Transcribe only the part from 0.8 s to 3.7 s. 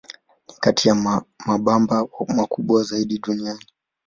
ya mabamba makubwa zaidi duniani.